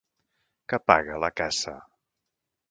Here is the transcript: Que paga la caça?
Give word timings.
Que 0.73 0.79
paga 0.91 1.19
la 1.25 1.29
caça? 1.43 1.75